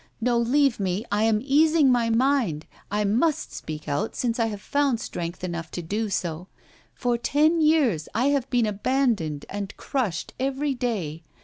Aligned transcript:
No, 0.19 0.35
leave 0.35 0.79
me! 0.79 1.05
I 1.11 1.25
am 1.25 1.41
easing 1.43 1.91
my 1.91 2.09
mind, 2.09 2.65
I 2.89 3.03
must 3.03 3.53
speak 3.53 3.87
out, 3.87 4.15
since 4.15 4.39
I 4.39 4.47
have 4.47 4.59
found 4.59 4.99
strength 4.99 5.43
enough 5.43 5.69
to 5.77 5.83
do 5.83 6.09
so. 6.09 6.47
For 6.95 7.19
ten 7.19 7.61
years 7.61 8.09
I 8.15 8.29
have 8.29 8.49
been 8.49 8.65
abandoned 8.65 9.45
and 9.47 9.77
crushed 9.77 10.33
every 10.39 10.73
day. 10.73 11.21